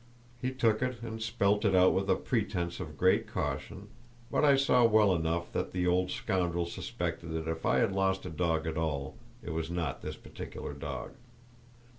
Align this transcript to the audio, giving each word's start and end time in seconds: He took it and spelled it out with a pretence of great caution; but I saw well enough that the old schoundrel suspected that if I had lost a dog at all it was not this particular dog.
He 0.41 0.49
took 0.49 0.81
it 0.81 0.99
and 1.03 1.21
spelled 1.21 1.63
it 1.63 1.75
out 1.75 1.93
with 1.93 2.09
a 2.09 2.15
pretence 2.15 2.79
of 2.79 2.97
great 2.97 3.27
caution; 3.27 3.89
but 4.31 4.43
I 4.43 4.55
saw 4.55 4.83
well 4.83 5.13
enough 5.13 5.51
that 5.53 5.73
the 5.73 5.85
old 5.85 6.09
schoundrel 6.09 6.65
suspected 6.65 7.27
that 7.33 7.47
if 7.47 7.67
I 7.67 7.77
had 7.77 7.91
lost 7.93 8.25
a 8.25 8.31
dog 8.31 8.65
at 8.65 8.77
all 8.79 9.15
it 9.43 9.51
was 9.51 9.69
not 9.69 10.01
this 10.01 10.15
particular 10.15 10.73
dog. 10.73 11.11